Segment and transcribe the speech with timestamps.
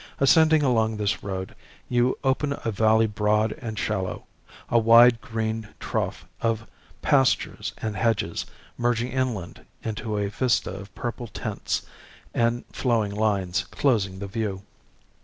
[0.19, 1.53] Ascending along this road,
[1.87, 4.23] you open a valley broad and shallow,
[4.67, 6.65] a wide green trough of
[7.03, 8.47] pastures and hedges
[8.79, 11.83] merging inland into a vista of purple tints
[12.33, 14.63] and flowing lines closing the view.